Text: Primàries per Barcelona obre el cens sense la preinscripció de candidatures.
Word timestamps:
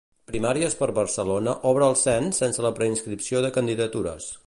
Primàries 0.29 0.75
per 0.79 0.87
Barcelona 0.99 1.55
obre 1.73 1.89
el 1.91 1.99
cens 2.07 2.43
sense 2.45 2.67
la 2.69 2.75
preinscripció 2.81 3.45
de 3.47 3.57
candidatures. 3.61 4.37